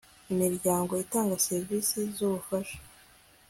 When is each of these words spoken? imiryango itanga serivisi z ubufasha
imiryango 0.33 0.91
itanga 1.03 1.41
serivisi 1.47 1.95
z 2.15 2.17
ubufasha 2.27 2.77